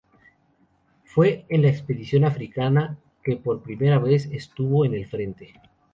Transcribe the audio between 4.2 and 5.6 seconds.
estuvo en el frente.